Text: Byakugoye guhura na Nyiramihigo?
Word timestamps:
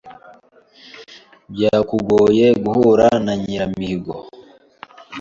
Byakugoye 1.53 2.45
guhura 2.63 3.07
na 3.25 3.33
Nyiramihigo? 3.41 4.15